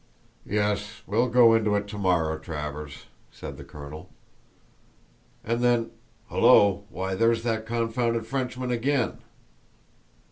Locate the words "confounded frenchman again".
7.67-9.19